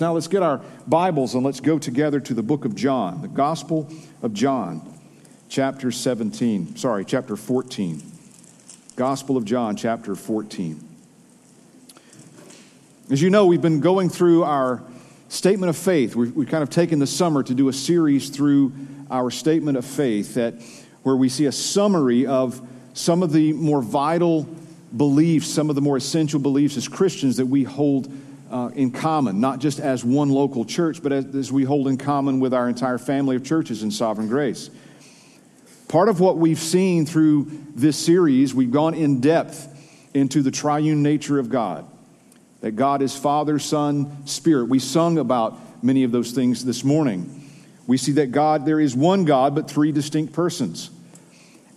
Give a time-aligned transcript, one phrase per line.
[0.00, 3.28] Now let's get our Bibles and let's go together to the book of John, the
[3.28, 4.80] Gospel of John,
[5.48, 6.76] chapter 17.
[6.76, 8.00] Sorry, chapter 14.
[8.94, 10.84] Gospel of John, chapter 14.
[13.10, 14.84] As you know, we've been going through our
[15.28, 16.14] statement of faith.
[16.14, 18.72] We've, we've kind of taken the summer to do a series through
[19.10, 20.54] our statement of faith that
[21.02, 22.60] where we see a summary of
[22.92, 24.48] some of the more vital
[24.96, 28.12] beliefs, some of the more essential beliefs as Christians that we hold
[28.50, 31.96] uh, in common, not just as one local church, but as, as we hold in
[31.96, 34.70] common with our entire family of churches in Sovereign Grace.
[35.88, 39.74] Part of what we've seen through this series, we've gone in depth
[40.14, 41.86] into the triune nature of God.
[42.60, 44.68] That God is Father, Son, Spirit.
[44.68, 47.48] We sung about many of those things this morning.
[47.86, 50.90] We see that God, there is one God, but three distinct persons.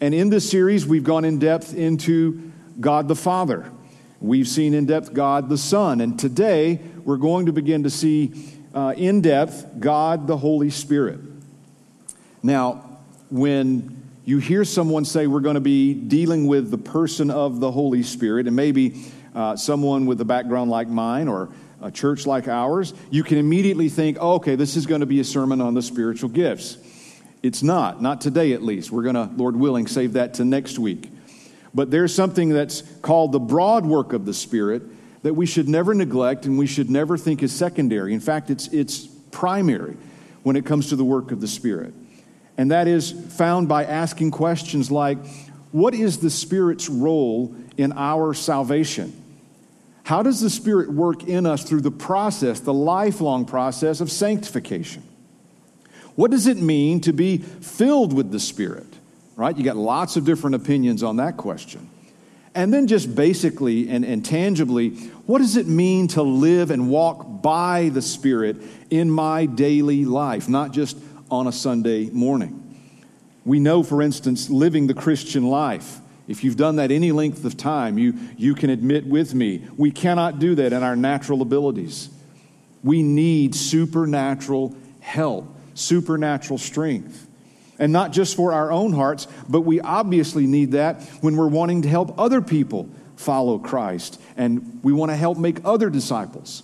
[0.02, 3.72] And in this series, we've gone in depth into God the Father.
[4.21, 8.31] We've seen in depth God the Son, and today we're going to begin to see
[8.71, 11.20] uh, in depth God the Holy Spirit.
[12.44, 12.99] Now,
[13.31, 17.72] when you hear someone say we're going to be dealing with the person of the
[17.72, 21.49] Holy Spirit, and maybe uh, someone with a background like mine or
[21.81, 25.19] a church like ours, you can immediately think, oh, okay, this is going to be
[25.19, 26.77] a sermon on the spiritual gifts.
[27.42, 28.92] It's not, not today at least.
[28.92, 31.11] We're going to, Lord willing, save that to next week.
[31.73, 34.83] But there's something that's called the broad work of the Spirit
[35.23, 38.14] that we should never neglect and we should never think is secondary.
[38.14, 39.95] In fact, it's, it's primary
[40.44, 41.94] when it comes to the work of the Spirit.
[42.58, 45.17] And that is found by asking questions like
[45.72, 49.17] what is the Spirit's role in our salvation?
[50.03, 55.03] How does the Spirit work in us through the process, the lifelong process of sanctification?
[56.16, 58.91] What does it mean to be filled with the Spirit?
[59.42, 59.58] Right?
[59.58, 61.89] You got lots of different opinions on that question.
[62.53, 64.89] And then, just basically and, and tangibly,
[65.25, 68.58] what does it mean to live and walk by the Spirit
[68.92, 70.98] in my daily life, not just
[71.31, 72.58] on a Sunday morning?
[73.44, 76.00] We know, for instance, living the Christian life.
[76.27, 79.89] If you've done that any length of time, you, you can admit with me, we
[79.89, 82.10] cannot do that in our natural abilities.
[82.83, 87.27] We need supernatural help, supernatural strength
[87.81, 91.81] and not just for our own hearts, but we obviously need that when we're wanting
[91.81, 96.61] to help other people follow Christ and we want to help make other disciples.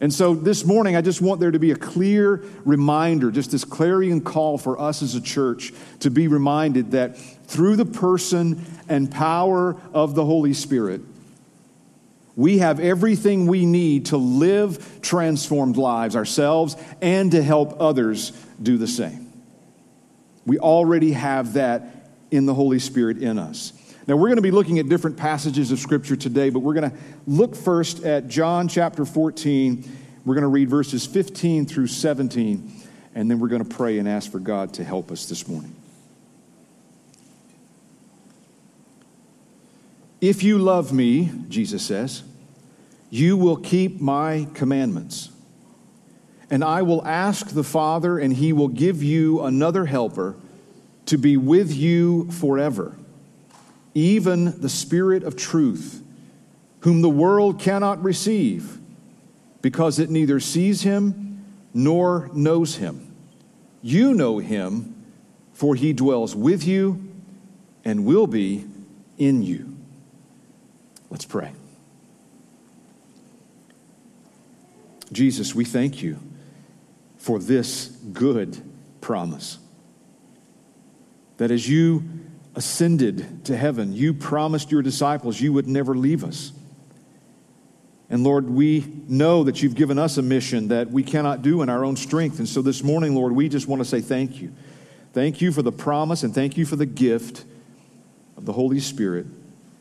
[0.00, 3.64] And so this morning, I just want there to be a clear reminder, just this
[3.64, 9.10] clarion call for us as a church to be reminded that through the person and
[9.10, 11.00] power of the Holy Spirit,
[12.36, 18.30] we have everything we need to live transformed lives ourselves and to help others
[18.62, 19.31] do the same.
[20.46, 23.72] We already have that in the Holy Spirit in us.
[24.06, 26.90] Now, we're going to be looking at different passages of Scripture today, but we're going
[26.90, 29.88] to look first at John chapter 14.
[30.24, 32.82] We're going to read verses 15 through 17,
[33.14, 35.74] and then we're going to pray and ask for God to help us this morning.
[40.20, 42.22] If you love me, Jesus says,
[43.10, 45.31] you will keep my commandments.
[46.52, 50.36] And I will ask the Father, and he will give you another helper
[51.06, 52.94] to be with you forever,
[53.94, 56.02] even the Spirit of truth,
[56.80, 58.78] whom the world cannot receive,
[59.62, 61.42] because it neither sees him
[61.72, 63.14] nor knows him.
[63.80, 64.94] You know him,
[65.54, 67.08] for he dwells with you
[67.82, 68.66] and will be
[69.16, 69.74] in you.
[71.08, 71.52] Let's pray.
[75.10, 76.18] Jesus, we thank you
[77.22, 78.60] for this good
[79.00, 79.58] promise.
[81.36, 82.02] That as you
[82.56, 86.50] ascended to heaven, you promised your disciples you would never leave us.
[88.10, 91.68] And Lord, we know that you've given us a mission that we cannot do in
[91.68, 92.40] our own strength.
[92.40, 94.52] And so this morning, Lord, we just want to say thank you.
[95.12, 97.44] Thank you for the promise and thank you for the gift
[98.36, 99.26] of the Holy Spirit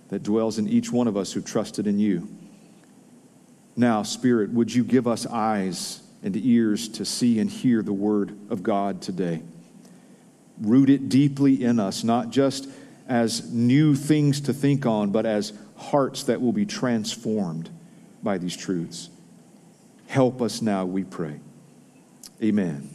[0.10, 2.30] that dwells in each one of us who trusted in you.
[3.76, 8.38] Now, Spirit, would you give us eyes and ears to see and hear the word
[8.50, 9.42] of God today.
[10.60, 12.68] Root it deeply in us, not just
[13.08, 17.70] as new things to think on, but as hearts that will be transformed
[18.22, 19.10] by these truths.
[20.08, 21.40] Help us now, we pray.
[22.44, 22.90] Amen.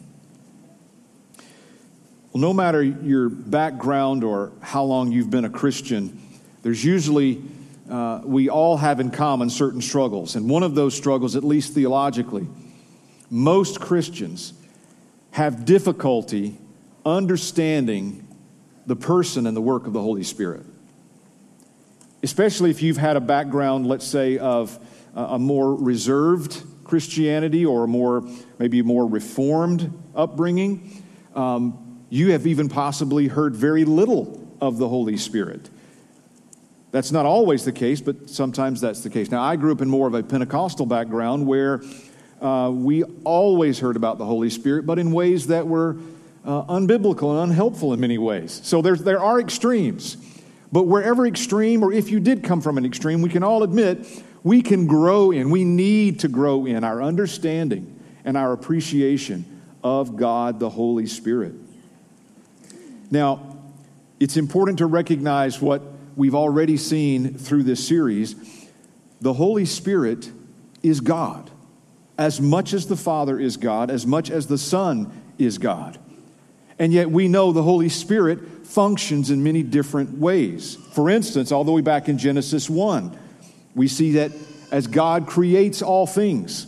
[2.31, 6.21] Well, no matter your background or how long you've been a Christian,
[6.61, 7.41] there's usually,
[7.89, 10.35] uh, we all have in common certain struggles.
[10.35, 12.47] And one of those struggles, at least theologically,
[13.29, 14.53] most Christians
[15.31, 16.57] have difficulty
[17.05, 18.27] understanding
[18.85, 20.65] the person and the work of the Holy Spirit.
[22.23, 24.79] Especially if you've had a background, let's say, of
[25.13, 28.23] a more reserved Christianity or a more,
[28.59, 31.03] maybe more reformed upbringing,
[31.35, 35.69] um, you have even possibly heard very little of the Holy Spirit.
[36.91, 39.29] That's not always the case, but sometimes that's the case.
[39.29, 41.81] Now, I grew up in more of a Pentecostal background where
[42.41, 45.97] uh, we always heard about the Holy Spirit, but in ways that were
[46.45, 48.61] uh, unbiblical and unhelpful in many ways.
[48.63, 50.17] So there's, there are extremes.
[50.71, 54.05] But wherever extreme, or if you did come from an extreme, we can all admit
[54.43, 59.45] we can grow in, we need to grow in our understanding and our appreciation
[59.83, 61.53] of God the Holy Spirit.
[63.09, 63.57] Now,
[64.19, 65.81] it's important to recognize what
[66.15, 68.35] we've already seen through this series.
[69.21, 70.31] The Holy Spirit
[70.83, 71.49] is God.
[72.17, 75.99] As much as the Father is God, as much as the Son is God.
[76.79, 80.75] And yet we know the Holy Spirit functions in many different ways.
[80.91, 83.17] For instance, all the way back in Genesis 1,
[83.75, 84.31] we see that
[84.71, 86.67] as God creates all things,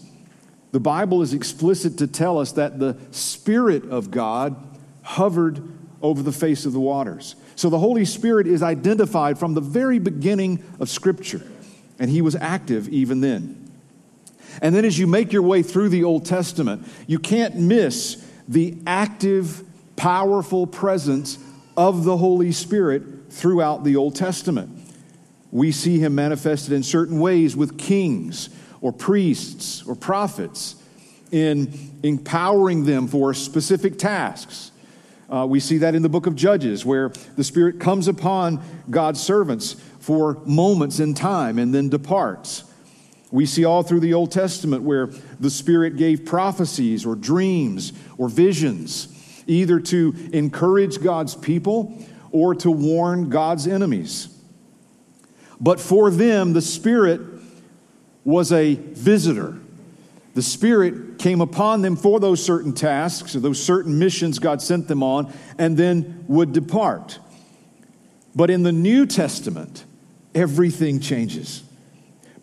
[0.72, 4.56] the Bible is explicit to tell us that the Spirit of God
[5.02, 5.62] hovered
[6.02, 7.36] over the face of the waters.
[7.56, 11.42] So the Holy Spirit is identified from the very beginning of Scripture,
[11.98, 13.69] and He was active even then.
[14.62, 18.78] And then as you make your way through the Old Testament, you can't miss the
[18.86, 19.64] active,
[19.96, 21.38] powerful presence
[21.78, 24.70] of the Holy Spirit throughout the Old Testament.
[25.52, 28.50] We see him manifested in certain ways with kings
[28.82, 30.76] or priests or prophets
[31.32, 34.72] in empowering them for specific tasks.
[35.30, 39.22] Uh, we see that in the book of Judges, where the Spirit comes upon God's
[39.22, 42.64] servants for moments in time and then departs.
[43.32, 45.08] We see all through the Old Testament where
[45.40, 49.08] the Spirit gave prophecies or dreams or visions,
[49.46, 51.98] either to encourage God's people
[52.32, 54.30] or to warn God's enemies.
[55.60, 57.22] But for them, the Spirit
[58.24, 59.58] was a visitor.
[60.34, 64.88] The Spirit came upon them for those certain tasks or those certain missions God sent
[64.88, 67.20] them on and then would depart.
[68.36, 69.84] But in the New Testament,
[70.34, 71.64] everything changes.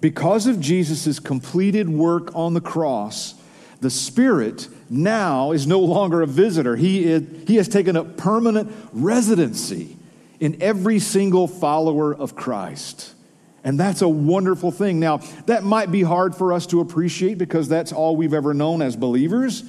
[0.06, 3.34] Because of Jesus' completed work on the cross,
[3.80, 6.76] the Spirit now is no longer a visitor.
[6.76, 9.96] He, is, he has taken up permanent residency
[10.38, 13.14] in every single follower of Christ.
[13.64, 15.00] And that's a wonderful thing.
[15.00, 18.82] Now, that might be hard for us to appreciate because that's all we've ever known
[18.82, 19.64] as believers.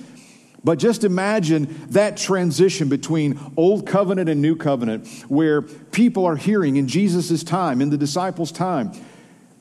[0.63, 6.75] But just imagine that transition between Old Covenant and New Covenant, where people are hearing
[6.75, 8.91] in Jesus' time, in the disciples' time,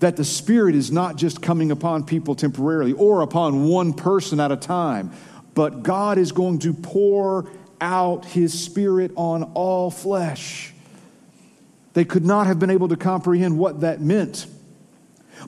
[0.01, 4.53] that the Spirit is not just coming upon people temporarily or upon one person at
[4.53, 5.11] a time,
[5.55, 7.51] but God is going to pour
[7.81, 10.73] out His Spirit on all flesh.
[11.95, 14.47] They could not have been able to comprehend what that meant.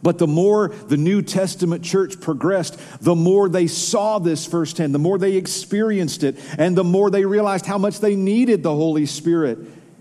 [0.03, 4.99] But the more the New Testament church progressed, the more they saw this firsthand, the
[4.99, 9.07] more they experienced it, and the more they realized how much they needed the Holy
[9.07, 9.59] Spirit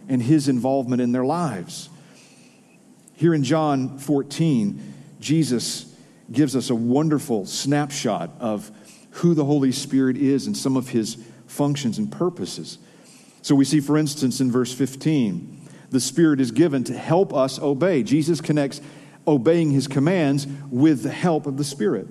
[0.09, 1.89] and His involvement in their lives.
[3.17, 5.93] Here in John 14, Jesus
[6.31, 8.71] gives us a wonderful snapshot of
[9.09, 11.17] who the Holy Spirit is and some of His
[11.47, 12.77] functions and purposes.
[13.41, 17.57] So we see, for instance, in verse 15, the Spirit is given to help us
[17.57, 18.03] obey.
[18.03, 18.81] Jesus connects
[19.25, 22.07] obeying his commands with the help of the Spirit.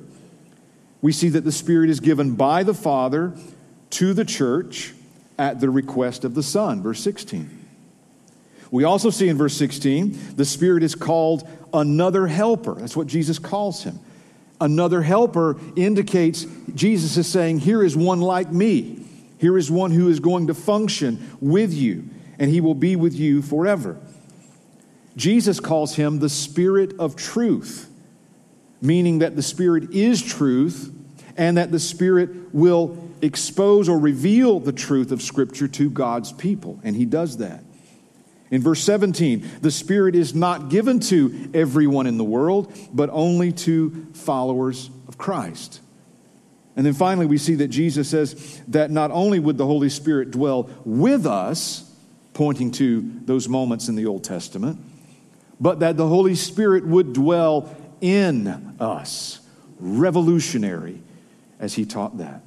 [1.02, 3.32] We see that the Spirit is given by the Father
[3.91, 4.92] to the church
[5.38, 7.65] at the request of the Son, verse 16.
[8.76, 12.75] We also see in verse 16, the Spirit is called another helper.
[12.75, 13.99] That's what Jesus calls him.
[14.61, 19.02] Another helper indicates Jesus is saying, Here is one like me.
[19.38, 23.14] Here is one who is going to function with you and he will be with
[23.14, 23.99] you forever.
[25.16, 27.88] Jesus calls him the Spirit of truth,
[28.83, 30.95] meaning that the Spirit is truth
[31.38, 36.78] and that the Spirit will expose or reveal the truth of Scripture to God's people,
[36.85, 37.64] and he does that.
[38.50, 43.53] In verse 17, the Spirit is not given to everyone in the world, but only
[43.53, 45.81] to followers of Christ.
[46.76, 50.31] And then finally, we see that Jesus says that not only would the Holy Spirit
[50.31, 51.91] dwell with us,
[52.35, 54.79] pointing to those moments in the Old Testament,
[55.59, 59.41] but that the Holy Spirit would dwell in us.
[59.81, 61.00] Revolutionary
[61.59, 62.43] as he taught that.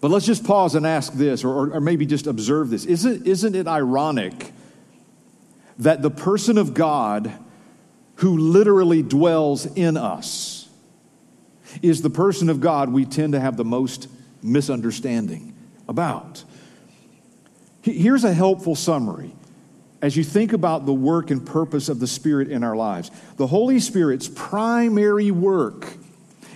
[0.00, 2.84] But let's just pause and ask this, or, or maybe just observe this.
[2.84, 4.52] Isn't, isn't it ironic
[5.78, 7.32] that the person of God
[8.16, 10.68] who literally dwells in us
[11.82, 14.08] is the person of God we tend to have the most
[14.42, 15.54] misunderstanding
[15.88, 16.44] about?
[17.82, 19.32] Here's a helpful summary
[20.02, 23.10] as you think about the work and purpose of the Spirit in our lives.
[23.36, 25.96] The Holy Spirit's primary work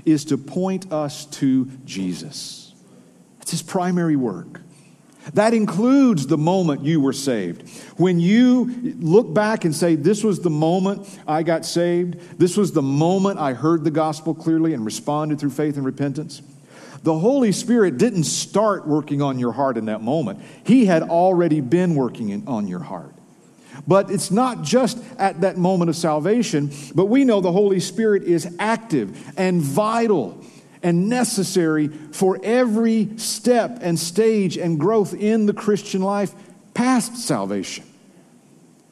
[0.05, 2.75] is to point us to Jesus.
[3.39, 4.61] That's his primary work.
[5.35, 7.69] That includes the moment you were saved.
[7.99, 12.73] When you look back and say, This was the moment I got saved, this was
[12.73, 16.43] the moment I heard the gospel clearly and responded through faith and repentance.
[17.03, 21.61] The Holy Spirit didn't start working on your heart in that moment, He had already
[21.61, 23.15] been working in, on your heart.
[23.87, 28.25] But it's not just at that moment of salvation, but we know the Holy Spirit
[28.25, 30.43] is active and vital
[30.83, 36.35] and necessary for every step and stage and growth in the Christian life
[36.75, 37.85] past salvation.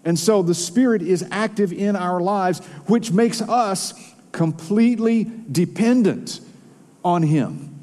[0.05, 3.95] And so the Spirit is active in our lives, which makes us
[4.33, 6.41] completely dependent
[7.05, 7.75] on Him.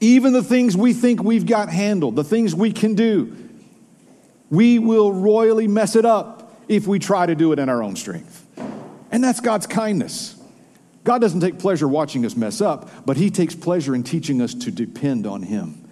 [0.00, 3.36] Even the things we think we've got handled, the things we can do,
[4.50, 7.96] we will royally mess it up if we try to do it in our own
[7.96, 8.46] strength.
[9.10, 10.36] And that's God's kindness.
[11.04, 14.54] God doesn't take pleasure watching us mess up, but He takes pleasure in teaching us
[14.54, 15.86] to depend on Him.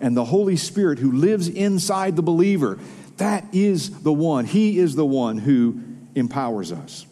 [0.00, 2.78] And the Holy Spirit who lives inside the believer,
[3.16, 4.44] that is the one.
[4.44, 5.80] He is the one who
[6.14, 7.06] empowers us.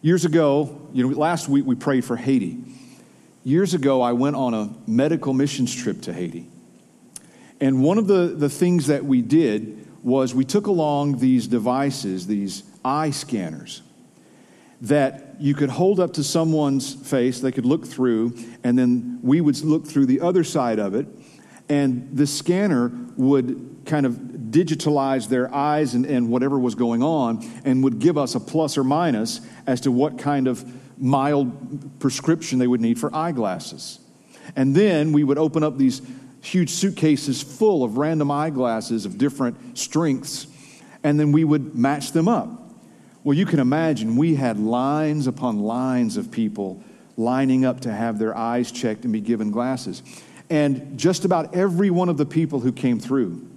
[0.00, 2.58] Years ago, you know, last week we prayed for Haiti.
[3.44, 6.48] Years ago, I went on a medical missions trip to Haiti.
[7.60, 12.26] And one of the, the things that we did was we took along these devices,
[12.26, 13.82] these eye scanners
[14.80, 19.40] that you could hold up to someone's face, they could look through, and then we
[19.40, 21.06] would look through the other side of it,
[21.68, 27.44] and the scanner would kind of digitalize their eyes and, and whatever was going on
[27.64, 30.64] and would give us a plus or minus as to what kind of
[30.98, 33.98] mild prescription they would need for eyeglasses.
[34.56, 36.02] And then we would open up these
[36.42, 40.46] huge suitcases full of random eyeglasses of different strengths,
[41.02, 42.63] and then we would match them up.
[43.24, 46.82] Well, you can imagine we had lines upon lines of people
[47.16, 50.02] lining up to have their eyes checked and be given glasses.
[50.50, 53.48] And just about every one of the people who came through,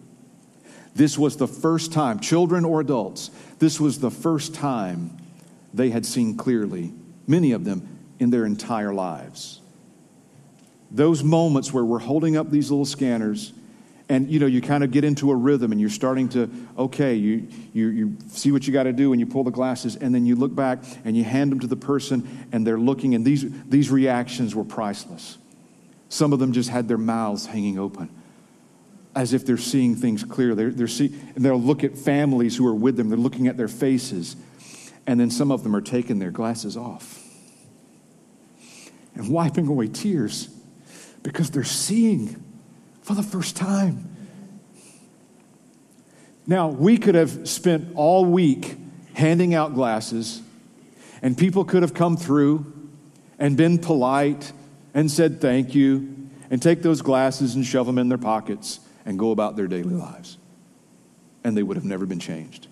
[0.95, 5.17] this was the first time, children or adults, this was the first time
[5.74, 6.93] they had seen clearly,
[7.27, 9.59] many of them in their entire lives.
[10.89, 13.51] Those moments where we're holding up these little scanners
[14.09, 17.15] and you know you kind of get into a rhythm and you're starting to okay
[17.15, 20.13] you, you, you see what you got to do and you pull the glasses and
[20.13, 23.25] then you look back and you hand them to the person and they're looking and
[23.25, 25.37] these, these reactions were priceless.
[26.09, 28.09] Some of them just had their mouths hanging open
[29.13, 30.53] as if they're seeing things clear.
[30.53, 33.09] They're, they're see, and they'll look at families who are with them.
[33.09, 34.35] They're looking at their faces
[35.07, 37.23] and then some of them are taking their glasses off
[39.15, 40.49] and wiping away tears
[41.23, 42.43] because they're seeing
[43.07, 44.05] for the first time.
[46.45, 48.75] Now, we could have spent all week
[49.13, 50.41] handing out glasses,
[51.21, 52.89] and people could have come through
[53.39, 54.51] and been polite
[54.93, 59.17] and said thank you and take those glasses and shove them in their pockets and
[59.17, 60.37] go about their daily lives.
[61.45, 62.67] And they would have never been changed.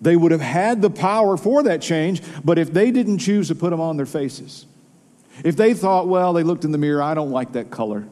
[0.00, 3.56] They would have had the power for that change, but if they didn't choose to
[3.56, 4.66] put them on their faces,
[5.42, 8.06] if they thought, well, they looked in the mirror, I don't like that color,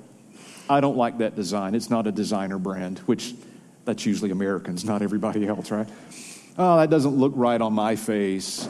[0.69, 1.75] I don't like that design.
[1.75, 3.35] It's not a designer brand, which
[3.85, 5.89] that's usually Americans, not everybody else, right?
[6.59, 8.69] Oh, that doesn't look right on my face.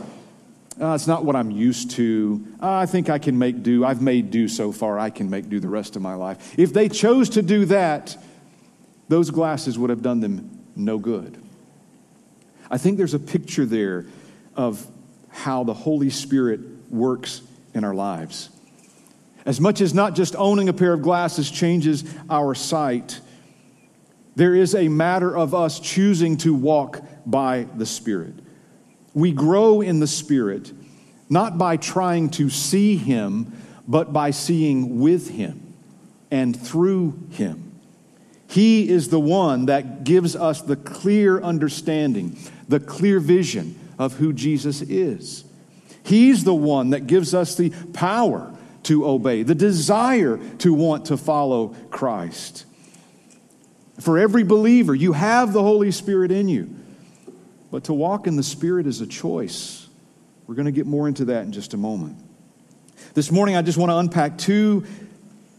[0.81, 2.47] Uh, it's not what I'm used to.
[2.63, 3.85] Uh, I think I can make do.
[3.85, 4.99] I've made do so far.
[4.99, 6.55] I can make do the rest of my life.
[6.57, 8.17] If they chose to do that,
[9.09, 11.43] those glasses would have done them no good.
[12.71, 14.07] I think there's a picture there
[14.55, 14.87] of
[15.31, 17.43] how the Holy Spirit works
[17.75, 18.51] in our lives.
[19.45, 23.21] As much as not just owning a pair of glasses changes our sight,
[24.37, 28.35] there is a matter of us choosing to walk by the Spirit.
[29.15, 30.73] We grow in the Spirit
[31.31, 33.53] not by trying to see Him,
[33.87, 35.75] but by seeing with Him
[36.31, 37.81] and through Him.
[38.49, 44.33] He is the one that gives us the clear understanding, the clear vision of who
[44.33, 45.45] Jesus is.
[46.03, 48.55] He's the one that gives us the power
[48.89, 52.65] to obey, the desire to want to follow Christ.
[54.01, 56.75] For every believer, you have the Holy Spirit in you.
[57.71, 59.87] But to walk in the Spirit is a choice.
[60.47, 62.17] We're going to get more into that in just a moment.
[63.13, 64.87] This morning, I just want to unpack two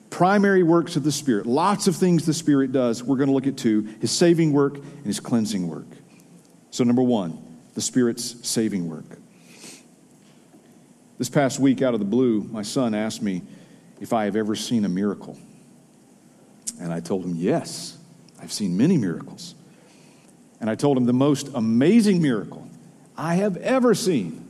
[0.10, 1.46] primary works of the Spirit.
[1.46, 3.04] Lots of things the Spirit does.
[3.04, 5.86] We're going to look at two his saving work and his cleansing work.
[6.72, 7.38] So, number one,
[7.76, 9.19] the Spirit's saving work.
[11.20, 13.44] This past week, out of the blue, my son asked me
[14.00, 15.38] if I have ever seen a miracle.
[16.80, 17.98] And I told him, Yes,
[18.42, 19.54] I've seen many miracles.
[20.62, 22.68] And I told him the most amazing miracle
[23.18, 24.46] I have ever seen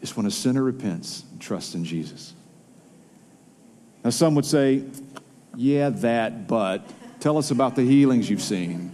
[0.00, 2.32] is when a sinner repents and trusts in Jesus.
[4.04, 4.84] Now, some would say,
[5.56, 6.88] yeah, that, but
[7.18, 8.92] tell us about the healings you've seen.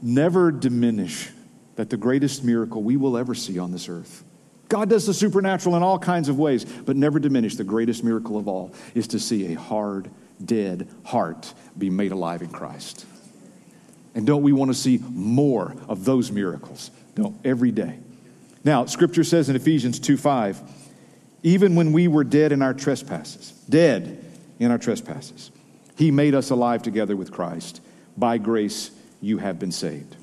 [0.00, 1.30] Never diminish
[1.78, 4.24] that the greatest miracle we will ever see on this earth.
[4.68, 8.36] God does the supernatural in all kinds of ways, but never diminish the greatest miracle
[8.36, 10.10] of all is to see a hard,
[10.44, 13.06] dead heart be made alive in Christ.
[14.16, 16.90] And don't we want to see more of those miracles?
[17.16, 18.00] No, every day.
[18.64, 20.60] Now, scripture says in Ephesians 2 5,
[21.44, 24.24] even when we were dead in our trespasses, dead
[24.58, 25.52] in our trespasses,
[25.96, 27.80] he made us alive together with Christ.
[28.16, 30.16] By grace, you have been saved.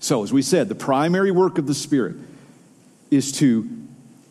[0.00, 2.16] So, as we said, the primary work of the Spirit
[3.10, 3.68] is to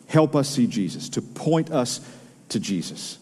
[0.08, 2.00] help us see Jesus, to point us
[2.48, 3.18] to Jesus.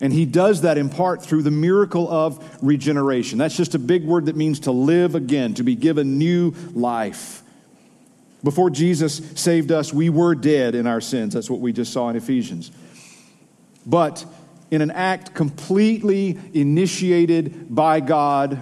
[0.00, 3.38] And he does that in part through the miracle of regeneration.
[3.38, 7.42] That's just a big word that means to live again, to be given new life.
[8.42, 11.34] Before Jesus saved us, we were dead in our sins.
[11.34, 12.72] That's what we just saw in Ephesians.
[13.86, 14.24] But
[14.72, 18.60] in an act completely initiated by God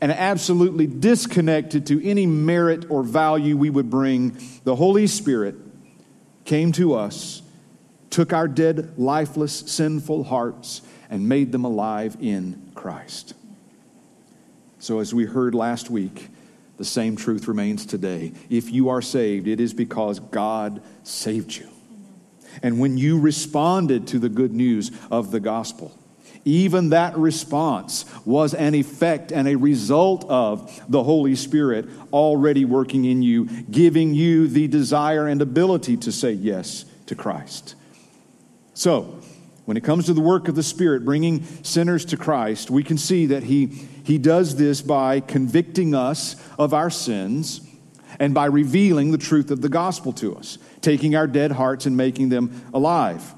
[0.00, 5.54] and absolutely disconnected to any merit or value we would bring, the Holy Spirit
[6.44, 7.42] came to us,
[8.10, 13.34] took our dead, lifeless, sinful hearts, and made them alive in Christ.
[14.78, 16.28] So, as we heard last week,
[16.76, 18.32] the same truth remains today.
[18.50, 21.68] If you are saved, it is because God saved you.
[22.62, 25.96] And when you responded to the good news of the gospel,
[26.44, 33.04] even that response was an effect and a result of the Holy Spirit already working
[33.04, 37.74] in you, giving you the desire and ability to say yes to Christ.
[38.74, 39.20] So,
[39.64, 42.98] when it comes to the work of the Spirit, bringing sinners to Christ, we can
[42.98, 47.60] see that He, he does this by convicting us of our sins
[48.18, 51.96] and by revealing the truth of the gospel to us, taking our dead hearts and
[51.96, 53.34] making them alive.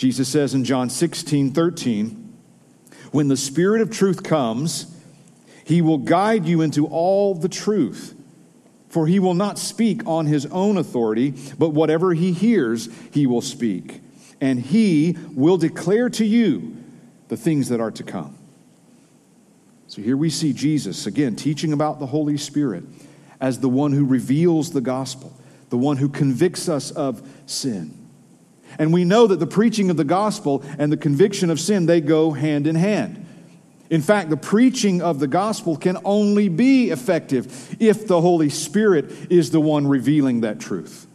[0.00, 2.32] Jesus says in John 16, 13,
[3.12, 4.96] When the Spirit of truth comes,
[5.62, 8.14] He will guide you into all the truth.
[8.88, 13.42] For he will not speak on his own authority, but whatever he hears, he will
[13.42, 14.00] speak
[14.40, 16.76] and he will declare to you
[17.28, 18.36] the things that are to come.
[19.86, 22.84] So here we see Jesus, again, teaching about the Holy Spirit
[23.38, 27.99] as the one who reveals the gospel, the one who convicts us of sin.
[28.78, 32.00] And we know that the preaching of the gospel and the conviction of sin, they
[32.00, 33.26] go hand in hand.
[33.90, 39.10] In fact, the preaching of the gospel can only be effective if the Holy Spirit
[39.30, 41.08] is the one revealing that truth.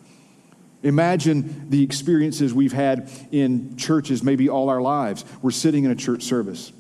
[0.84, 5.24] Imagine the experiences we've had in churches maybe all our lives.
[5.42, 6.74] We're sitting in a church service,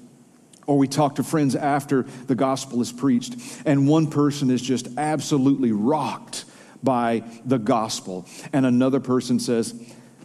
[0.67, 3.35] or we talk to friends after the gospel is preached,
[3.65, 6.45] and one person is just absolutely rocked
[6.83, 9.73] by the gospel, and another person says,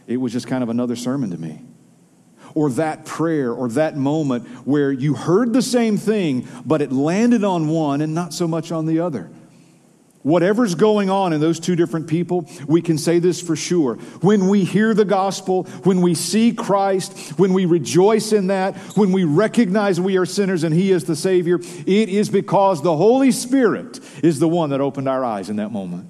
[0.07, 1.63] It was just kind of another sermon to me.
[2.55, 7.45] Or that prayer or that moment where you heard the same thing, but it landed
[7.45, 9.31] on one and not so much on the other.
[10.23, 13.95] Whatever's going on in those two different people, we can say this for sure.
[14.21, 19.13] When we hear the gospel, when we see Christ, when we rejoice in that, when
[19.13, 23.33] we recognize we are sinners and He is the Savior, it is because the Holy
[23.33, 26.07] Spirit is the one that opened our eyes in that moment.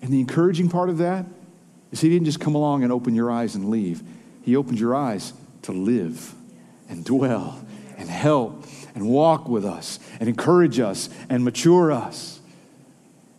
[0.00, 1.26] And the encouraging part of that
[1.92, 4.02] He didn't just come along and open your eyes and leave,
[4.42, 6.34] He opened your eyes to live
[6.88, 7.64] and dwell
[7.96, 12.40] and help and walk with us and encourage us and mature us.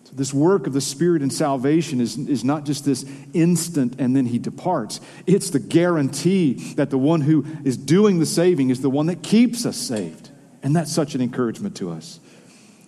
[0.06, 4.16] So this work of the Spirit in salvation is, is not just this instant and
[4.16, 5.00] then he departs.
[5.28, 9.22] It's the guarantee that the one who is doing the saving is the one that
[9.22, 10.30] keeps us saved.
[10.64, 12.20] And that's such an encouragement to us.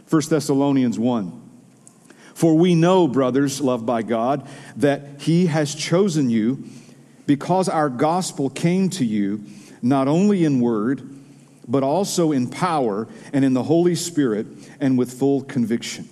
[0.09, 1.50] 1 Thessalonians 1.
[2.33, 6.63] For we know, brothers, loved by God, that he has chosen you
[7.25, 9.43] because our gospel came to you
[9.81, 11.01] not only in word,
[11.67, 14.47] but also in power and in the Holy Spirit
[14.79, 16.07] and with full conviction.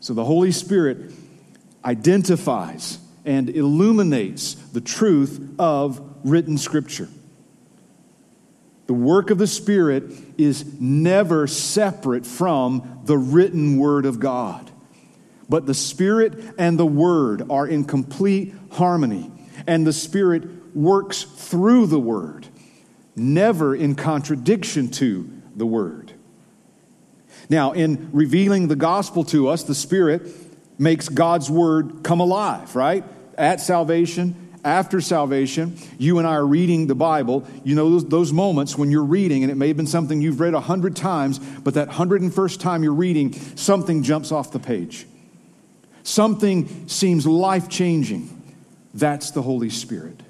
[0.00, 1.12] So the Holy Spirit
[1.84, 7.08] identifies and illuminates the truth of written Scripture.
[8.86, 10.04] The work of the Spirit
[10.36, 14.70] is never separate from the written Word of God.
[15.48, 19.30] But the Spirit and the Word are in complete harmony,
[19.66, 22.48] and the Spirit works through the Word,
[23.14, 26.12] never in contradiction to the Word.
[27.48, 30.22] Now, in revealing the gospel to us, the Spirit
[30.78, 33.04] makes God's word come alive, right?
[33.36, 37.46] At salvation, after salvation, you and I are reading the Bible.
[37.64, 40.40] You know those, those moments when you're reading, and it may have been something you've
[40.40, 44.52] read a hundred times, but that hundred and first time you're reading, something jumps off
[44.52, 45.06] the page.
[46.04, 48.30] Something seems life changing,
[48.94, 50.20] that's the Holy Spirit.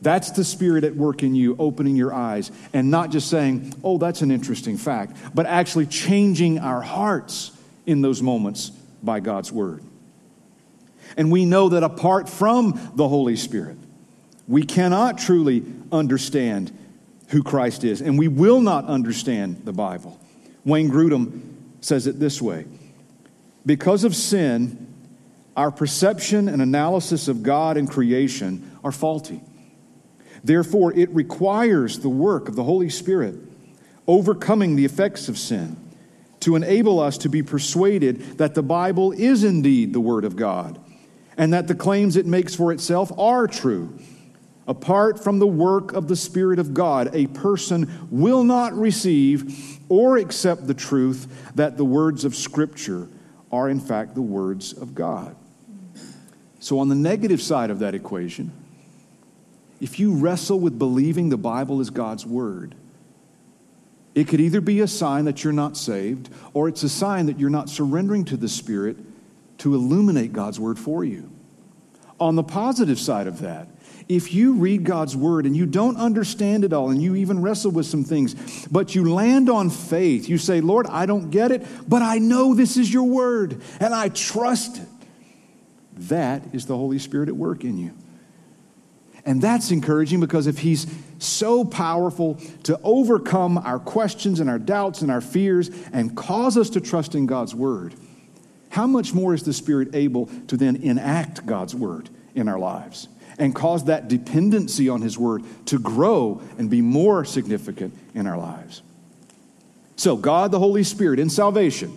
[0.00, 3.98] That's the Spirit at work in you, opening your eyes, and not just saying, oh,
[3.98, 7.50] that's an interesting fact, but actually changing our hearts
[7.86, 8.70] in those moments
[9.02, 9.82] by God's Word.
[11.16, 13.78] And we know that apart from the Holy Spirit,
[14.46, 16.76] we cannot truly understand
[17.28, 20.20] who Christ is, and we will not understand the Bible.
[20.64, 21.40] Wayne Grudem
[21.80, 22.66] says it this way
[23.64, 24.83] Because of sin,
[25.56, 29.40] our perception and analysis of God and creation are faulty.
[30.42, 33.36] Therefore, it requires the work of the Holy Spirit,
[34.06, 35.76] overcoming the effects of sin,
[36.40, 40.78] to enable us to be persuaded that the Bible is indeed the Word of God
[41.36, 43.98] and that the claims it makes for itself are true.
[44.66, 50.16] Apart from the work of the Spirit of God, a person will not receive or
[50.16, 53.08] accept the truth that the words of Scripture
[53.52, 55.36] are, in fact, the words of God.
[56.64, 58.50] So, on the negative side of that equation,
[59.82, 62.74] if you wrestle with believing the Bible is God's Word,
[64.14, 67.38] it could either be a sign that you're not saved, or it's a sign that
[67.38, 68.96] you're not surrendering to the Spirit
[69.58, 71.30] to illuminate God's Word for you.
[72.18, 73.68] On the positive side of that,
[74.08, 77.72] if you read God's Word and you don't understand it all and you even wrestle
[77.72, 81.66] with some things, but you land on faith, you say, Lord, I don't get it,
[81.86, 84.88] but I know this is your Word and I trust it.
[85.96, 87.92] That is the Holy Spirit at work in you.
[89.26, 90.86] And that's encouraging because if He's
[91.18, 96.70] so powerful to overcome our questions and our doubts and our fears and cause us
[96.70, 97.94] to trust in God's Word,
[98.68, 103.08] how much more is the Spirit able to then enact God's Word in our lives
[103.38, 108.36] and cause that dependency on His Word to grow and be more significant in our
[108.36, 108.82] lives?
[109.96, 111.96] So, God the Holy Spirit in salvation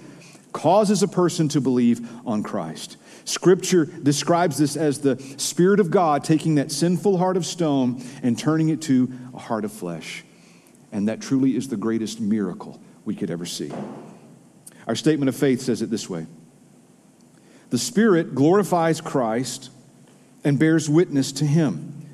[0.54, 2.98] causes a person to believe on Christ.
[3.28, 8.40] Scripture describes this as the Spirit of God taking that sinful heart of stone and
[8.40, 10.24] turning it to a heart of flesh.
[10.94, 13.70] And that truly is the greatest miracle we could ever see.
[14.88, 16.26] Our statement of faith says it this way
[17.70, 19.72] The Spirit glorifies Christ
[20.46, 22.08] and bears witness to him,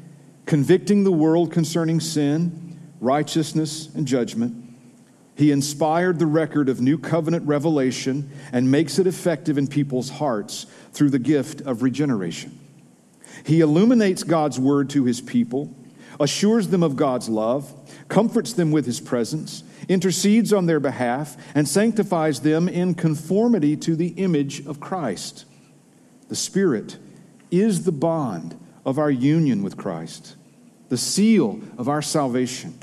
[0.47, 4.62] convicting the world concerning sin, righteousness, and judgment
[5.35, 10.67] he inspired the record of new covenant revelation and makes it effective in people's hearts
[10.91, 12.59] through the gift of regeneration.
[13.43, 15.75] He illuminates God's word to his people,
[16.19, 17.73] assures them of God's love,
[18.07, 23.95] comforts them with his presence, intercedes on their behalf, and sanctifies them in conformity to
[23.95, 25.45] the image of Christ.
[26.29, 26.97] The Spirit
[27.49, 30.35] is the bond of our union with Christ,
[30.89, 32.77] the seal of our salvation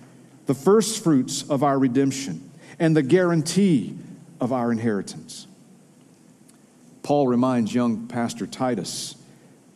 [0.50, 3.96] the first fruits of our redemption, and the guarantee
[4.40, 5.46] of our inheritance.
[7.04, 9.14] Paul reminds young Pastor Titus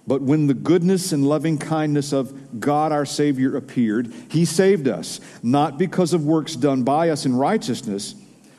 [0.04, 5.20] But when the goodness and loving kindness of God our Savior appeared, he saved us,
[5.44, 8.16] not because of works done by us in righteousness,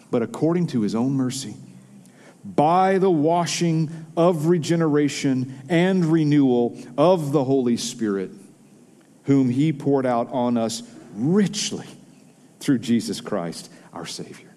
[0.09, 1.57] but according to his own mercy,
[2.45, 8.31] by the washing of regeneration and renewal of the Holy Spirit,
[9.25, 10.81] whom he poured out on us
[11.13, 11.85] richly
[12.65, 14.49] through Jesus Christ, our Savior.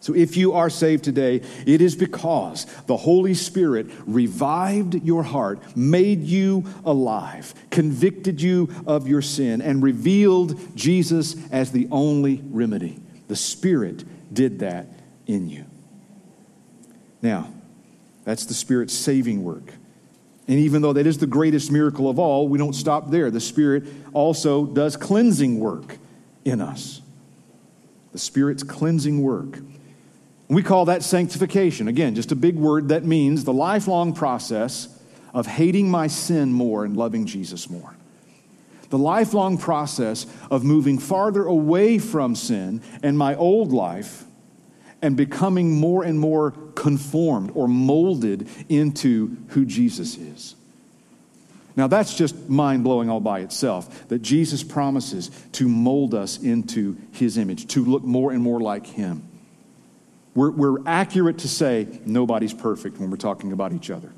[0.00, 5.76] So, if you are saved today, it is because the Holy Spirit revived your heart,
[5.76, 13.00] made you alive, convicted you of your sin, and revealed Jesus as the only remedy.
[13.26, 14.86] The Spirit did that
[15.26, 15.64] in you.
[17.20, 17.52] Now,
[18.22, 19.72] that's the Spirit's saving work.
[20.46, 23.32] And even though that is the greatest miracle of all, we don't stop there.
[23.32, 25.98] The Spirit also does cleansing work
[26.44, 27.02] in us
[28.12, 29.58] the Spirit's cleansing work.
[30.48, 31.88] We call that sanctification.
[31.88, 34.88] Again, just a big word that means the lifelong process
[35.34, 37.94] of hating my sin more and loving Jesus more.
[38.88, 44.24] The lifelong process of moving farther away from sin and my old life
[45.02, 50.54] and becoming more and more conformed or molded into who Jesus is.
[51.78, 56.96] Now, that's just mind blowing all by itself that Jesus promises to mold us into
[57.12, 59.22] his image, to look more and more like him.
[60.34, 64.12] We're, we're accurate to say nobody's perfect when we're talking about each other.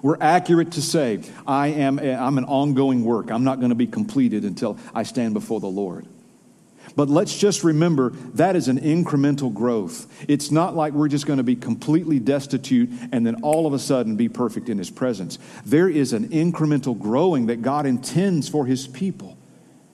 [0.00, 3.32] We're accurate to say, I am a, I'm an ongoing work.
[3.32, 6.06] I'm not going to be completed until I stand before the Lord.
[6.96, 10.06] But let's just remember that is an incremental growth.
[10.28, 13.78] It's not like we're just going to be completely destitute and then all of a
[13.78, 15.38] sudden be perfect in His presence.
[15.64, 19.36] There is an incremental growing that God intends for His people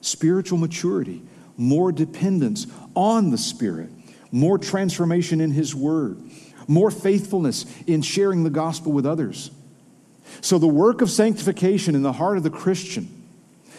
[0.01, 1.21] spiritual maturity,
[1.57, 3.89] more dependence on the Spirit,
[4.31, 6.21] more transformation in His Word,
[6.67, 9.51] more faithfulness in sharing the gospel with others.
[10.41, 13.16] So, the work of sanctification in the heart of the Christian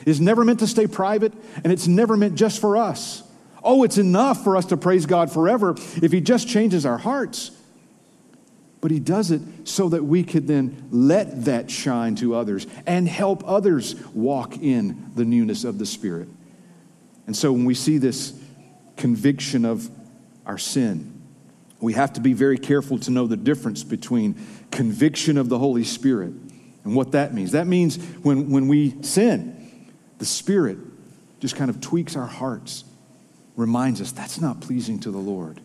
[0.09, 3.23] is never meant to stay private, and it's never meant just for us.
[3.63, 7.51] Oh, it's enough for us to praise God forever if He just changes our hearts.
[8.81, 13.09] But He does it so that we could then let that shine to others and
[13.09, 16.29] help others walk in the newness of the Spirit.
[17.27, 18.33] And so when we see this
[18.97, 19.91] conviction of
[20.47, 21.15] our sin,
[21.81, 24.35] we have to be very careful to know the difference between
[24.71, 26.33] conviction of the Holy Spirit
[26.85, 27.53] and what that means.
[27.53, 29.58] That means when, when we sin,
[30.19, 30.79] the Spirit
[31.41, 32.85] just kind of tweaks our hearts,
[33.57, 35.61] reminds us that's not pleasing to the Lord.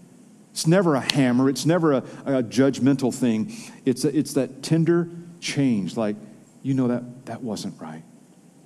[0.51, 3.55] It's never a hammer, it's never a, a judgmental thing.
[3.85, 6.15] It's, a, it's that tender change, like,
[6.61, 8.03] you know, that, that wasn't right.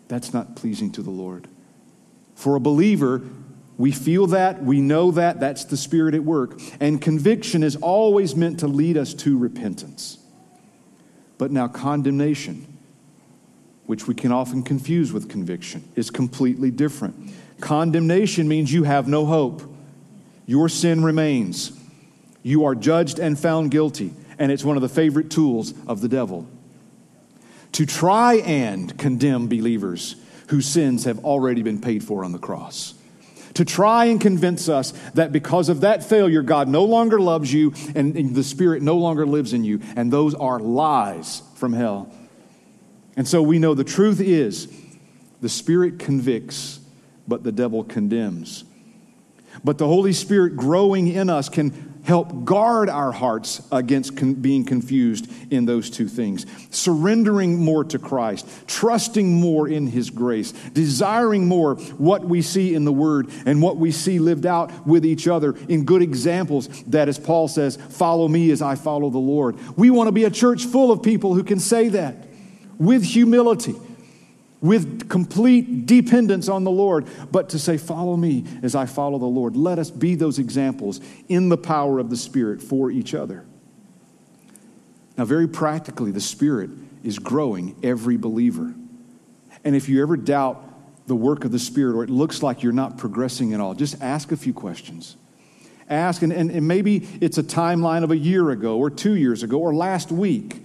[0.10, 1.48] That's not pleasing to the Lord.
[2.36, 3.24] For a believer,
[3.78, 6.60] we feel that, we know that, that's the Spirit at work.
[6.80, 10.18] And conviction is always meant to lead us to repentance.
[11.38, 12.77] But now, condemnation,
[13.88, 17.34] which we can often confuse with conviction, is completely different.
[17.60, 19.64] Condemnation means you have no hope,
[20.46, 21.72] your sin remains.
[22.44, 26.08] You are judged and found guilty, and it's one of the favorite tools of the
[26.08, 26.48] devil.
[27.74, 30.16] To try and condemn believers
[30.50, 32.94] whose sins have already been paid for on the cross
[33.58, 37.74] to try and convince us that because of that failure, God no longer loves you
[37.96, 39.82] and, the Spirit no longer lives in you.
[39.96, 42.14] And those are lies from hell.
[43.18, 44.72] And so we know the truth is
[45.42, 46.80] the Spirit convicts,
[47.28, 48.64] but the devil condemns.
[49.64, 54.64] But the Holy Spirit growing in us can help guard our hearts against con- being
[54.64, 56.46] confused in those two things.
[56.70, 62.86] Surrendering more to Christ, trusting more in His grace, desiring more what we see in
[62.86, 67.10] the Word and what we see lived out with each other in good examples that,
[67.10, 69.58] as Paul says, follow me as I follow the Lord.
[69.76, 72.27] We want to be a church full of people who can say that
[72.78, 73.76] with humility
[74.62, 79.26] with complete dependence on the Lord, but to say, Follow me as I follow the
[79.26, 79.56] Lord.
[79.56, 83.46] Let us be those examples in the power of the Spirit for each other.
[85.18, 86.70] Now, very practically, the Spirit
[87.04, 88.74] is growing every believer.
[89.64, 90.64] And if you ever doubt
[91.08, 94.02] the work of the Spirit or it looks like you're not progressing at all, just
[94.02, 95.16] ask a few questions.
[95.90, 99.42] Ask, and, and, and maybe it's a timeline of a year ago or two years
[99.42, 100.62] ago or last week,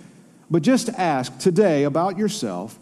[0.53, 2.79] but just ask today about yourself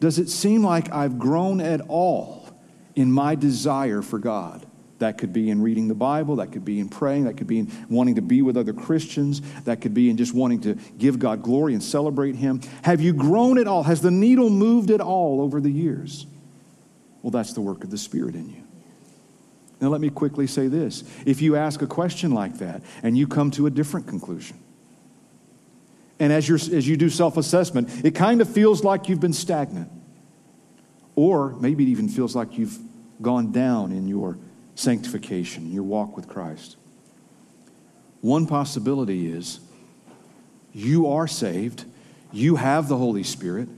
[0.00, 2.48] does it seem like I've grown at all
[2.94, 4.66] in my desire for God?
[4.98, 7.58] That could be in reading the Bible, that could be in praying, that could be
[7.58, 11.18] in wanting to be with other Christians, that could be in just wanting to give
[11.18, 12.60] God glory and celebrate Him.
[12.82, 13.82] Have you grown at all?
[13.82, 16.26] Has the needle moved at all over the years?
[17.22, 18.62] Well, that's the work of the Spirit in you.
[19.80, 21.04] Now, let me quickly say this.
[21.26, 24.58] If you ask a question like that and you come to a different conclusion,
[26.18, 29.32] and as, you as you do self assessment, it kind of feels like you've been
[29.32, 29.90] stagnant.
[31.16, 32.78] Or maybe it even feels like you've
[33.22, 34.38] gone down in your
[34.74, 36.76] sanctification, your walk with Christ.
[38.20, 39.60] One possibility is
[40.72, 41.84] you are saved,
[42.32, 43.68] you have the Holy Spirit,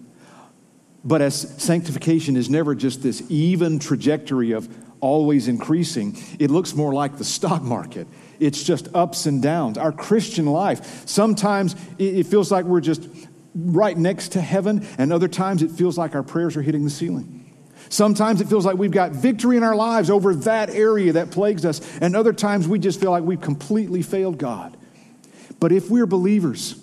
[1.04, 4.68] but as sanctification is never just this even trajectory of
[5.00, 8.06] always increasing, it looks more like the stock market.
[8.40, 9.78] It's just ups and downs.
[9.78, 13.08] Our Christian life, sometimes it feels like we're just
[13.54, 16.90] right next to heaven, and other times it feels like our prayers are hitting the
[16.90, 17.54] ceiling.
[17.88, 21.64] Sometimes it feels like we've got victory in our lives over that area that plagues
[21.64, 24.76] us, and other times we just feel like we've completely failed God.
[25.60, 26.74] But if we're believers,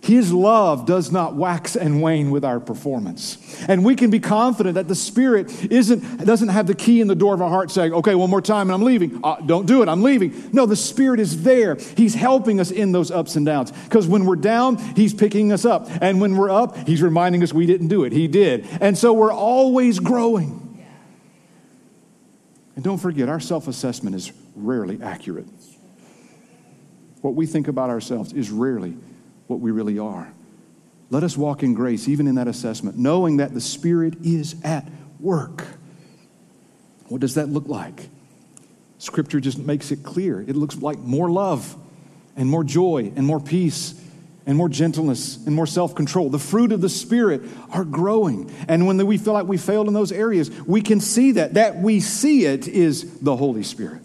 [0.00, 3.36] his love does not wax and wane with our performance.
[3.68, 7.14] And we can be confident that the Spirit isn't, doesn't have the key in the
[7.14, 9.20] door of our heart saying, okay, one more time and I'm leaving.
[9.22, 10.50] Uh, don't do it, I'm leaving.
[10.52, 11.74] No, the Spirit is there.
[11.96, 13.72] He's helping us in those ups and downs.
[13.72, 15.88] Because when we're down, He's picking us up.
[16.00, 18.12] And when we're up, He's reminding us we didn't do it.
[18.12, 18.66] He did.
[18.80, 20.64] And so we're always growing.
[22.76, 25.48] And don't forget, our self assessment is rarely accurate.
[27.20, 28.96] What we think about ourselves is rarely
[29.48, 30.32] what we really are.
[31.10, 34.86] Let us walk in grace, even in that assessment, knowing that the Spirit is at
[35.18, 35.64] work.
[37.08, 38.08] What does that look like?
[38.98, 40.40] Scripture just makes it clear.
[40.40, 41.76] It looks like more love
[42.36, 43.94] and more joy and more peace
[44.44, 46.30] and more gentleness and more self control.
[46.30, 48.50] The fruit of the Spirit are growing.
[48.66, 51.54] And when we feel like we failed in those areas, we can see that.
[51.54, 54.02] That we see it is the Holy Spirit.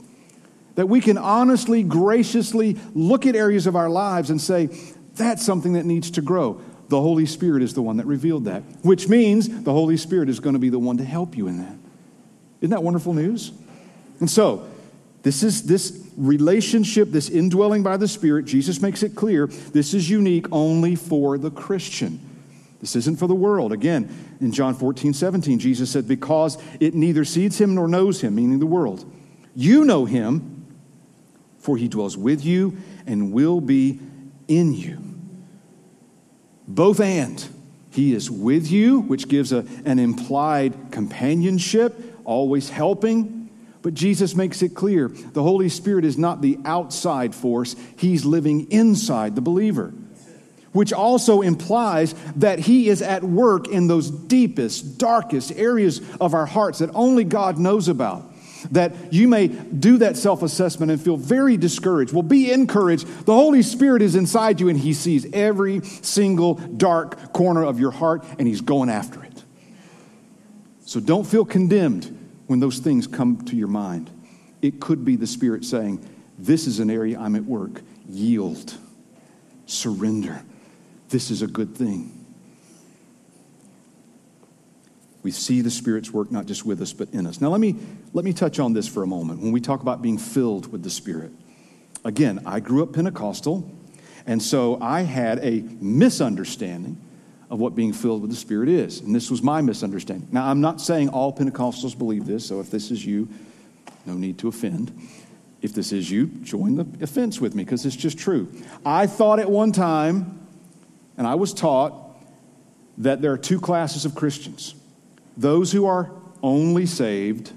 [0.75, 4.69] That we can honestly, graciously look at areas of our lives and say,
[5.15, 6.61] that's something that needs to grow.
[6.89, 10.39] The Holy Spirit is the one that revealed that, which means the Holy Spirit is
[10.39, 11.75] going to be the one to help you in that.
[12.61, 13.51] Isn't that wonderful news?
[14.19, 14.67] And so,
[15.23, 18.45] This is this relationship, this indwelling by the Spirit.
[18.45, 22.19] Jesus makes it clear this is unique only for the Christian.
[22.81, 23.71] This isn't for the world.
[23.71, 28.35] Again, in John 14, 17, Jesus said, Because it neither sees him nor knows him,
[28.35, 29.09] meaning the world.
[29.55, 30.65] You know him,
[31.59, 32.75] for he dwells with you
[33.07, 34.01] and will be
[34.57, 34.99] in you.
[36.67, 37.45] Both and.
[37.91, 41.93] He is with you, which gives a, an implied companionship,
[42.25, 43.51] always helping.
[43.83, 48.71] But Jesus makes it clear the Holy Spirit is not the outside force, He's living
[48.71, 49.93] inside the believer
[50.73, 56.45] which also implies that He is at work in those deepest, darkest areas of our
[56.45, 58.32] hearts that only God knows about.
[58.71, 62.13] That you may do that self assessment and feel very discouraged.
[62.13, 63.07] Well, be encouraged.
[63.25, 67.91] The Holy Spirit is inside you and He sees every single dark corner of your
[67.91, 69.43] heart and He's going after it.
[70.85, 74.09] So don't feel condemned when those things come to your mind.
[74.61, 77.81] It could be the Spirit saying, This is an area I'm at work.
[78.07, 78.75] Yield,
[79.65, 80.43] surrender
[81.13, 82.22] this is a good thing.
[85.23, 87.39] We see the Spirit's work not just with us, but in us.
[87.41, 87.75] Now, let me,
[88.13, 90.83] let me touch on this for a moment when we talk about being filled with
[90.83, 91.31] the Spirit.
[92.05, 93.71] Again, I grew up Pentecostal,
[94.27, 97.01] and so I had a misunderstanding
[97.49, 98.99] of what being filled with the Spirit is.
[98.99, 100.27] And this was my misunderstanding.
[100.31, 103.29] Now, I'm not saying all Pentecostals believe this, so if this is you,
[104.05, 104.91] no need to offend.
[105.61, 108.51] If this is you, join the offense with me because it's just true.
[108.85, 110.45] I thought at one time
[111.17, 111.93] and I was taught
[112.97, 114.75] that there are two classes of Christians
[115.37, 117.51] those who are only saved,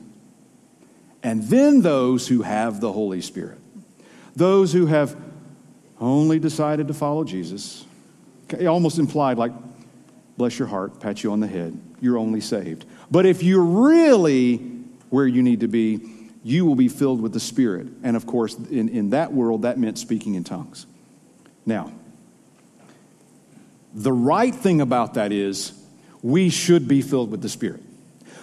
[1.22, 3.58] and then those who have the Holy Spirit.
[4.34, 5.16] Those who have
[6.00, 7.84] only decided to follow Jesus.
[8.50, 9.52] It almost implied, like,
[10.36, 12.84] bless your heart, pat you on the head, you're only saved.
[13.10, 14.58] But if you're really
[15.10, 16.00] where you need to be,
[16.44, 17.88] you will be filled with the Spirit.
[18.02, 20.86] And of course, in, in that world, that meant speaking in tongues.
[21.64, 21.92] Now,
[23.94, 25.72] the right thing about that is
[26.26, 27.80] we should be filled with the Spirit.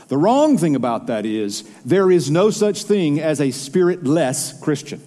[0.08, 5.02] The wrong thing about that is there is no such thing as a spiritless Christian.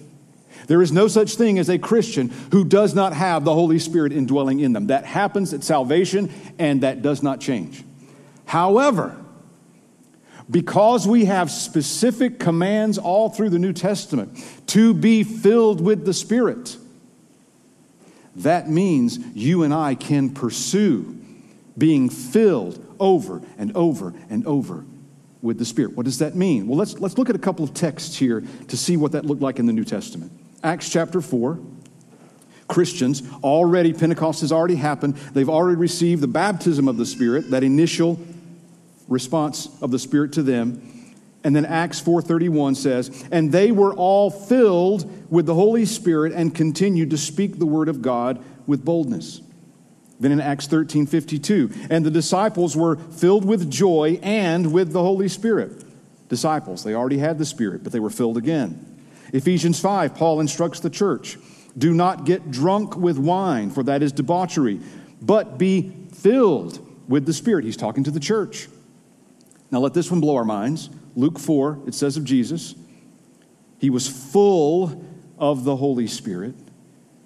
[0.67, 4.11] There is no such thing as a Christian who does not have the Holy Spirit
[4.11, 4.87] indwelling in them.
[4.87, 7.83] That happens at salvation and that does not change.
[8.45, 9.17] However,
[10.49, 14.37] because we have specific commands all through the New Testament
[14.67, 16.77] to be filled with the Spirit,
[18.35, 21.17] that means you and I can pursue
[21.77, 24.85] being filled over and over and over
[25.41, 25.95] with the Spirit.
[25.95, 26.67] What does that mean?
[26.67, 29.41] Well, let's, let's look at a couple of texts here to see what that looked
[29.41, 30.31] like in the New Testament.
[30.63, 31.59] Acts chapter 4.
[32.67, 35.15] Christians, already, Pentecost has already happened.
[35.33, 38.19] They've already received the baptism of the Spirit, that initial
[39.07, 40.81] response of the Spirit to them.
[41.43, 46.53] And then Acts 4:31 says, "And they were all filled with the Holy Spirit and
[46.53, 49.41] continued to speak the word of God with boldness."
[50.19, 55.27] Then in Acts 13:52, "And the disciples were filled with joy and with the Holy
[55.27, 55.83] Spirit."
[56.29, 58.83] Disciples, they already had the Spirit, but they were filled again.
[59.31, 61.37] Ephesians 5, Paul instructs the church,
[61.77, 64.79] "Do not get drunk with wine, for that is debauchery,
[65.21, 68.67] but be filled with the Spirit." He's talking to the church.
[69.71, 70.89] Now let this one blow our minds.
[71.15, 72.75] Luke 4, it says of Jesus,
[73.77, 75.03] he was full
[75.37, 76.55] of the Holy Spirit,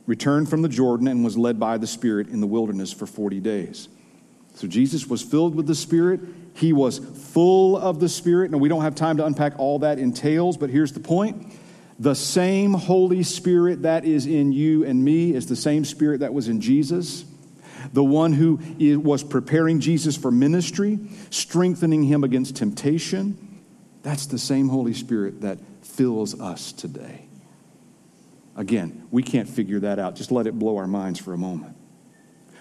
[0.06, 3.40] returned from the Jordan, and was led by the Spirit in the wilderness for 40
[3.40, 3.90] days.
[4.56, 6.22] So Jesus was filled with the Spirit.
[6.56, 8.52] He was full of the Spirit.
[8.52, 11.54] Now, we don't have time to unpack all that entails, but here's the point.
[12.00, 16.34] The same Holy Spirit that is in you and me is the same Spirit that
[16.34, 17.26] was in Jesus
[17.94, 18.60] the one who
[19.00, 23.62] was preparing Jesus for ministry, strengthening him against temptation,
[24.04, 27.28] that's the same Holy Spirit that fills us today.
[28.62, 30.15] Again, we can't figure that out.
[30.15, 31.76] Just let it blow our minds for a moment.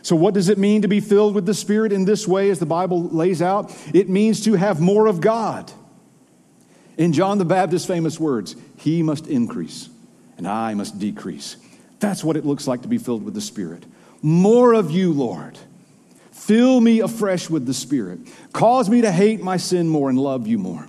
[0.01, 2.59] So, what does it mean to be filled with the Spirit in this way, as
[2.59, 3.77] the Bible lays out?
[3.93, 5.71] It means to have more of God.
[6.97, 9.91] In John the Baptist's famous words, He must increase
[10.39, 11.59] and I must decrease.
[11.99, 13.85] That's what it looks like to be filled with the Spirit.
[14.23, 15.59] More of you, Lord.
[16.33, 18.21] Fill me afresh with the Spirit.
[18.55, 20.87] Cause me to hate my sin more and love you more.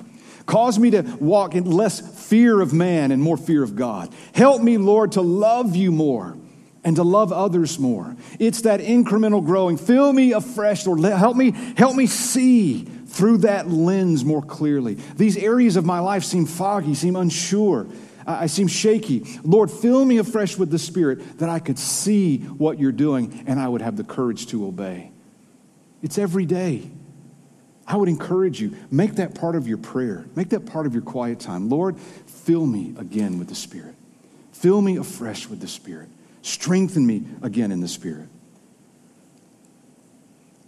[0.52, 4.14] Cause me to walk in less fear of man and more fear of God.
[4.36, 6.38] Help me, Lord, to love you more
[6.84, 8.18] and to love others more.
[8.38, 9.78] It's that incremental growing.
[9.78, 11.00] Fill me afresh, Lord.
[11.06, 14.96] Help me, help me see through that lens more clearly.
[15.16, 17.88] These areas of my life seem foggy, seem unsure.
[18.28, 19.26] I seem shaky.
[19.46, 23.58] Lord, fill me afresh with the Spirit that I could see what you're doing and
[23.58, 25.14] I would have the courage to obey.
[26.02, 26.92] It's every day.
[27.92, 30.26] I would encourage you, make that part of your prayer.
[30.34, 31.68] Make that part of your quiet time.
[31.68, 33.96] Lord, fill me again with the Spirit.
[34.54, 36.08] Fill me afresh with the Spirit.
[36.42, 38.30] Strengthen me again in the Spirit.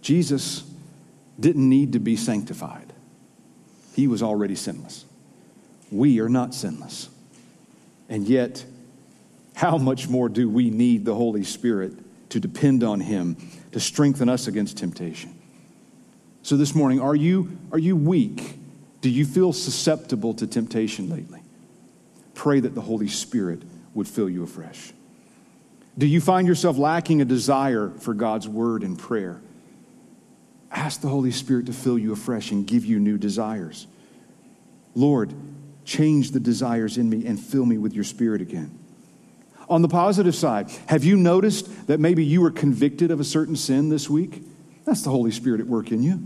[0.02, 0.64] Jesus
[1.40, 2.92] didn't need to be sanctified,
[3.94, 5.06] he was already sinless.
[5.90, 7.08] We are not sinless.
[8.10, 8.66] And yet,
[9.54, 11.92] how much more do we need the Holy Spirit
[12.30, 13.36] to depend on Him
[13.72, 15.33] to strengthen us against temptation?
[16.44, 18.58] So, this morning, are you, are you weak?
[19.00, 21.40] Do you feel susceptible to temptation lately?
[22.34, 23.62] Pray that the Holy Spirit
[23.94, 24.92] would fill you afresh.
[25.96, 29.40] Do you find yourself lacking a desire for God's word and prayer?
[30.70, 33.86] Ask the Holy Spirit to fill you afresh and give you new desires.
[34.94, 35.32] Lord,
[35.86, 38.78] change the desires in me and fill me with your spirit again.
[39.70, 43.56] On the positive side, have you noticed that maybe you were convicted of a certain
[43.56, 44.42] sin this week?
[44.84, 46.20] That's the Holy Spirit at work in you.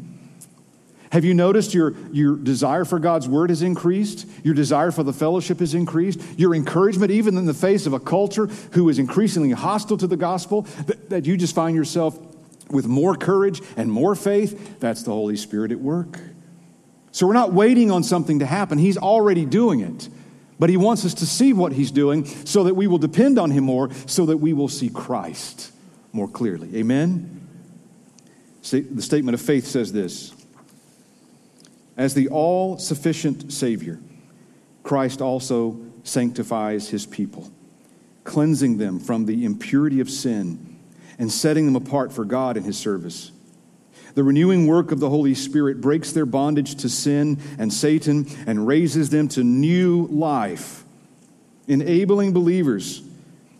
[1.11, 4.27] Have you noticed your, your desire for God's word has increased?
[4.45, 6.21] Your desire for the fellowship has increased?
[6.37, 10.19] Your encouragement, even in the face of a culture who is increasingly hostile to the
[10.19, 12.19] gospel, that, that you just find yourself
[12.71, 14.79] with more courage and more faith?
[14.81, 16.21] That's the Holy Spirit at work.
[17.11, 20.09] So we're not waiting on something to happen, He's already doing it.
[20.59, 23.51] But He wants us to see what He's doing so that we will depend on
[23.51, 25.73] Him more, so that we will see Christ
[26.13, 26.77] more clearly.
[26.77, 27.38] Amen?
[28.71, 30.33] The statement of faith says this
[31.97, 33.99] as the all sufficient Savior,
[34.85, 37.51] Christ also sanctifies his people,
[38.25, 40.79] cleansing them from the impurity of sin
[41.19, 43.33] and setting them apart for God in his service.
[44.15, 48.67] The renewing work of the Holy Spirit breaks their bondage to sin and Satan and
[48.67, 50.85] raises them to new life,
[51.67, 53.03] enabling believers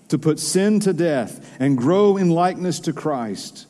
[0.09, 3.68] to put sin to death and grow in likeness to Christ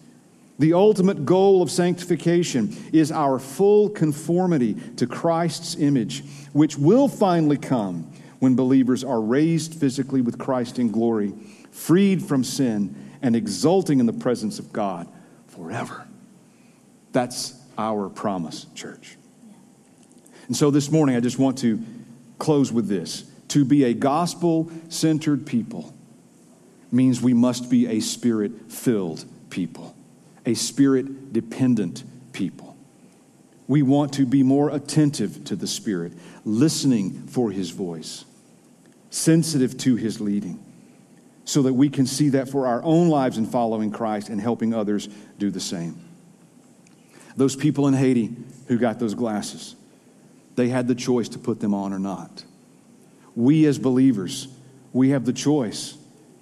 [0.58, 7.56] the ultimate goal of sanctification is our full conformity to Christ's image, which will finally
[7.56, 11.32] come when believers are raised physically with Christ in glory,
[11.70, 15.08] freed from sin, and exulting in the presence of God
[15.46, 16.06] forever.
[17.12, 19.16] That's our promise, church.
[20.48, 21.82] And so this morning, I just want to
[22.38, 23.30] close with this.
[23.48, 25.94] To be a gospel centered people
[26.90, 29.94] means we must be a spirit filled people
[30.48, 32.74] a spirit dependent people.
[33.66, 36.14] We want to be more attentive to the Spirit,
[36.46, 38.24] listening for His voice,
[39.10, 40.58] sensitive to His leading,
[41.44, 44.72] so that we can see that for our own lives in following Christ and helping
[44.72, 46.00] others do the same.
[47.36, 48.34] Those people in Haiti
[48.68, 49.76] who got those glasses,
[50.56, 52.42] they had the choice to put them on or not.
[53.36, 54.48] We as believers,
[54.94, 55.94] we have the choice.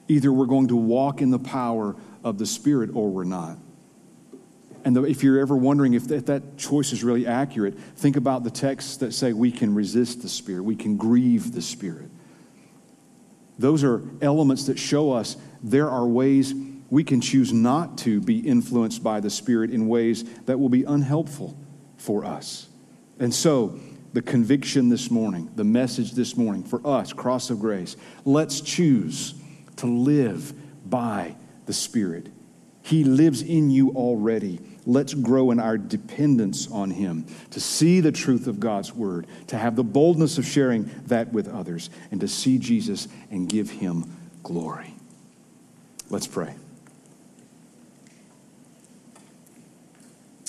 [0.06, 3.58] Either we're going to walk in the power of the Spirit or we're not.
[4.86, 8.44] And the, if you're ever wondering if if that choice is really accurate, think about
[8.44, 12.08] the texts that say we can resist the Spirit, we can grieve the Spirit.
[13.58, 16.54] Those are elements that show us there are ways
[16.88, 20.84] we can choose not to be influenced by the Spirit in ways that will be
[20.84, 21.58] unhelpful
[21.96, 22.68] for us.
[23.18, 23.80] And so,
[24.12, 29.34] the conviction this morning, the message this morning for us, Cross of Grace, let's choose
[29.78, 30.54] to live
[30.88, 31.34] by
[31.64, 32.28] the Spirit.
[32.86, 34.60] He lives in you already.
[34.86, 39.58] Let's grow in our dependence on Him to see the truth of God's Word, to
[39.58, 44.04] have the boldness of sharing that with others, and to see Jesus and give Him
[44.44, 44.94] glory.
[46.10, 46.54] Let's pray.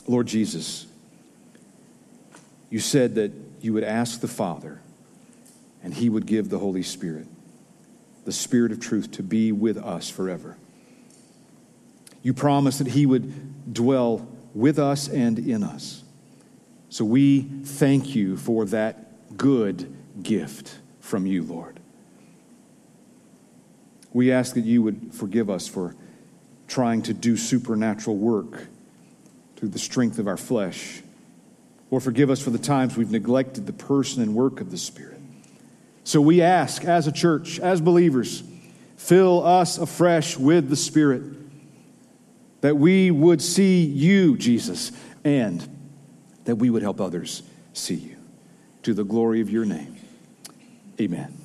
[0.06, 0.86] Lord Jesus,
[2.70, 3.32] you said that
[3.62, 4.80] you would ask the Father,
[5.82, 7.26] and He would give the Holy Spirit,
[8.26, 10.56] the Spirit of truth, to be with us forever.
[12.24, 16.04] You promised that He would dwell with us and in us.
[16.90, 21.80] So we thank you for that good gift from you, Lord.
[24.14, 25.96] We ask that you would forgive us for
[26.68, 28.68] trying to do supernatural work
[29.56, 31.02] through the strength of our flesh,
[31.90, 35.20] or forgive us for the times we've neglected the person and work of the Spirit.
[36.04, 38.44] So we ask, as a church, as believers,
[38.96, 41.22] fill us afresh with the Spirit
[42.62, 44.92] that we would see you, Jesus,
[45.24, 45.68] and
[46.46, 47.44] that we would help others
[47.74, 48.16] see you.
[48.84, 49.98] To the glory of your name.
[51.00, 51.37] Amen.